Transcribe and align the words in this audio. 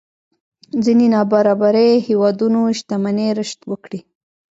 ځينې 0.83 1.05
نابرابرۍ 1.15 1.91
هېوادونو 2.07 2.59
شتمنۍ 2.79 3.27
رشد 3.39 3.61
وکړي. 3.71 3.99